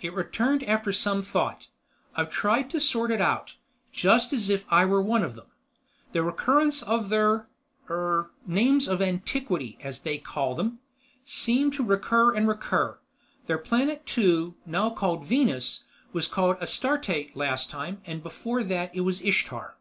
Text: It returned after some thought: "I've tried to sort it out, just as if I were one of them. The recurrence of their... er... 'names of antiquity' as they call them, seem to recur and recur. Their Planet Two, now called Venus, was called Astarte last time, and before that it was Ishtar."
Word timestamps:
It 0.00 0.14
returned 0.14 0.62
after 0.62 0.94
some 0.94 1.20
thought: 1.20 1.68
"I've 2.16 2.30
tried 2.30 2.70
to 2.70 2.80
sort 2.80 3.10
it 3.10 3.20
out, 3.20 3.56
just 3.92 4.32
as 4.32 4.48
if 4.48 4.64
I 4.70 4.86
were 4.86 5.02
one 5.02 5.22
of 5.22 5.34
them. 5.34 5.44
The 6.12 6.22
recurrence 6.22 6.80
of 6.82 7.10
their... 7.10 7.48
er... 7.90 8.30
'names 8.46 8.88
of 8.88 9.02
antiquity' 9.02 9.76
as 9.82 10.00
they 10.00 10.16
call 10.16 10.54
them, 10.54 10.78
seem 11.26 11.70
to 11.72 11.84
recur 11.84 12.34
and 12.34 12.48
recur. 12.48 12.98
Their 13.46 13.58
Planet 13.58 14.06
Two, 14.06 14.54
now 14.64 14.88
called 14.88 15.26
Venus, 15.26 15.84
was 16.14 16.28
called 16.28 16.56
Astarte 16.62 17.36
last 17.36 17.68
time, 17.70 18.00
and 18.06 18.22
before 18.22 18.62
that 18.64 18.96
it 18.96 19.02
was 19.02 19.20
Ishtar." 19.20 19.76